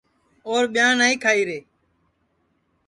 اور 0.49 0.63
ٻیاں 0.73 0.91
نائی 0.99 1.15
کھائی 1.23 1.41
رے 1.47 1.59